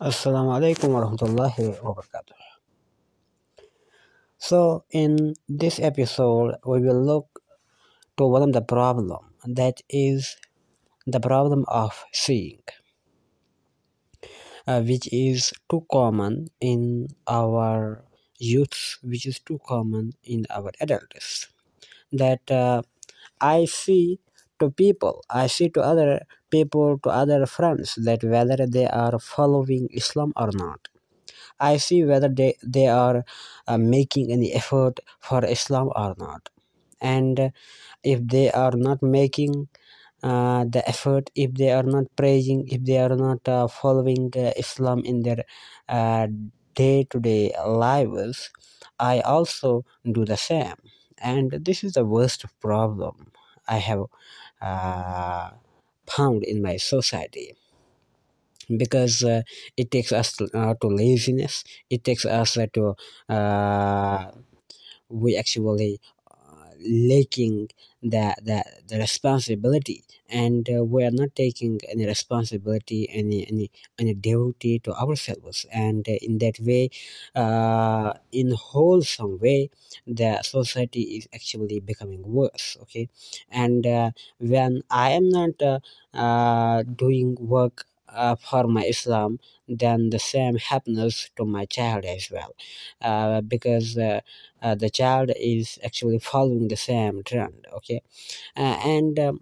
[0.00, 2.32] Assalamu alaikum warahmatullahi wabarakatuh.
[4.40, 7.28] So in this episode we will look
[8.16, 9.12] to one of the problem
[9.44, 10.40] that is
[11.04, 12.64] the problem of seeing
[14.64, 18.00] uh, which is too common in our
[18.40, 21.52] youths which is too common in our adults
[22.08, 22.80] that uh,
[23.36, 24.16] I see
[24.64, 29.88] to people I see to other people to other friends that whether they are following
[29.92, 30.88] Islam or not.
[31.60, 33.24] I see whether they, they are
[33.66, 36.48] uh, making any effort for Islam or not.
[37.00, 37.52] And
[38.02, 39.68] if they are not making
[40.22, 44.52] uh, the effort, if they are not praying, if they are not uh, following uh,
[44.56, 45.44] Islam in their
[46.74, 48.50] day to day lives,
[48.98, 50.76] I also do the same.
[51.18, 53.32] And this is the worst problem
[53.68, 54.04] I have
[54.60, 55.50] uh,
[56.10, 57.54] found in my society.
[58.76, 59.42] Because uh,
[59.76, 61.64] it takes us to, uh, to laziness.
[61.90, 62.94] It takes us uh, to
[63.28, 64.30] uh,
[65.10, 66.00] we actually
[66.86, 67.68] lacking
[68.02, 74.14] the, the the responsibility and uh, we are not taking any responsibility any any any
[74.14, 75.66] duty to ourselves.
[75.72, 76.90] And uh, in that way
[77.34, 79.70] uh, in wholesome way
[80.06, 83.08] the society is actually becoming worse okay?
[83.50, 85.78] And uh, when i am not uh,
[86.14, 92.30] uh, doing work uh, for my Islam, then the same happens to my child as
[92.30, 92.54] well,
[93.02, 94.20] uh, because uh,
[94.62, 97.66] uh, the child is actually following the same trend.
[97.76, 98.02] Okay,
[98.56, 99.40] uh, and um,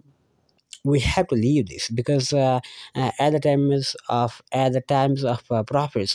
[0.83, 2.59] we have to leave this because uh,
[2.95, 6.09] uh, at the times of at the times of uh, Prophet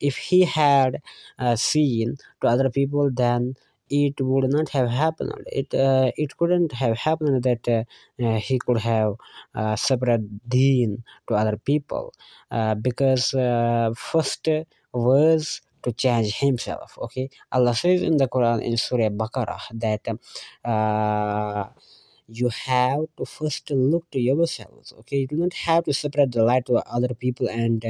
[0.00, 1.02] if he had
[1.38, 3.54] uh, seen to other people, then
[3.90, 5.34] it would not have happened.
[5.46, 7.84] It uh, it couldn't have happened that uh,
[8.24, 9.14] uh, he could have
[9.54, 12.14] uh, separate deen to other people
[12.50, 14.48] uh, because uh, first
[14.92, 16.96] was to change himself.
[16.98, 20.06] Okay, Allah says in the Quran in Surah Baqarah that.
[22.32, 26.44] You have to first look to yourselves okay you do not have to separate the
[26.44, 27.84] light to other people and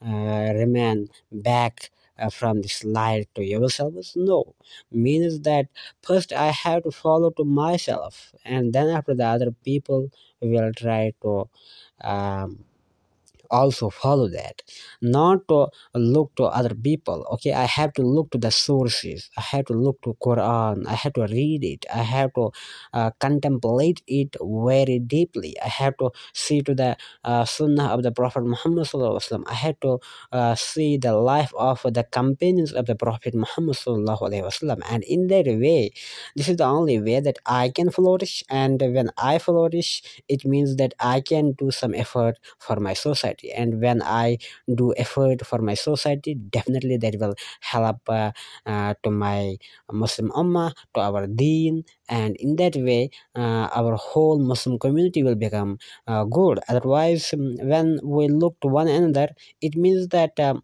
[0.00, 4.54] remain back uh, from this light to yourselves no.
[4.90, 5.66] Means that
[6.02, 11.12] first i have to follow to myself and then after the other people will try
[11.22, 11.48] to
[12.02, 12.64] um,
[13.52, 14.62] also follow that
[15.02, 17.52] not to look to other people okay?
[17.52, 19.30] I have to look to the sources.
[19.36, 20.86] I have to look to quran.
[20.88, 21.86] I have to read it.
[21.94, 22.50] I have to
[22.94, 25.56] uh, contemplate it very deeply.
[25.64, 28.86] I have to see to the uh, sunnah of the prophet muhammad
[29.46, 29.98] i have to
[30.32, 33.76] uh, see the life of the companions of the prophet muhammad
[34.90, 35.90] and in that way
[36.36, 38.44] this is the only way that i can flourish.
[38.48, 43.41] And when i flourish it means that i can do some effort for my society
[43.42, 44.36] society and when i
[44.74, 48.30] do effort for my society definitely that will help uh,
[48.66, 49.56] uh, to my
[49.92, 55.34] muslim ummah to our deen and in that way uh, our whole muslim community will
[55.34, 56.58] become uh, good.
[56.68, 59.28] Otherwise um, when we look to one another
[59.60, 60.62] it means that um,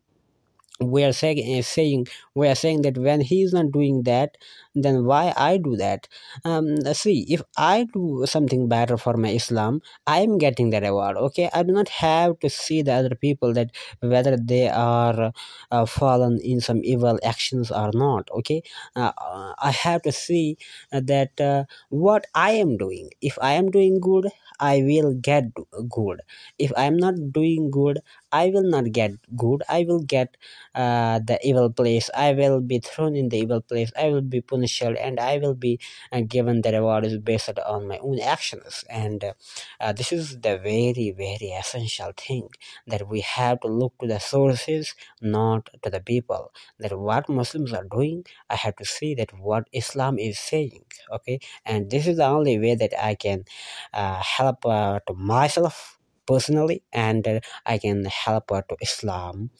[0.81, 4.37] we are saying, uh, saying we are saying that when he is not doing that
[4.85, 6.09] then why i do that?
[6.45, 11.17] Um see if i do something better for my islam i am getting the reward
[11.17, 11.49] okay?
[11.55, 15.33] I do not have to see the other people that whether they are
[15.71, 18.63] uh, fallen in some evil actions or not okay?
[18.97, 19.13] Uh,
[19.59, 20.57] i have to see
[20.93, 23.11] that uh, what i am doing.
[23.21, 24.29] If i am doing good
[24.61, 25.45] i will get
[25.89, 26.21] good.
[26.59, 28.01] If i am not doing good
[28.33, 29.63] i will not get good.
[29.69, 30.37] I will get
[30.75, 32.11] uh, the evil place.
[32.15, 33.91] I will be thrown in the evil place.
[33.99, 35.79] I will be punished and i will be
[36.13, 38.85] uh, given the reward is based on my own actions.
[38.89, 39.33] And
[39.81, 42.49] uh, this is the very very essential thing
[42.87, 46.53] that we have to look to the sources not to the people.
[46.79, 51.41] That what muslims are doing i have to see that what islam is saying okay?
[51.65, 53.45] And this is the only way that i can
[53.93, 59.51] uh, help uh, to myself personally and uh, i can help uh, to islam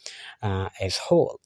[0.41, 1.39] as whole